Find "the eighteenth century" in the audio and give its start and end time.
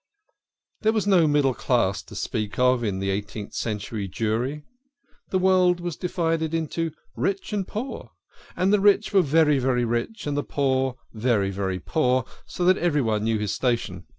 2.97-4.09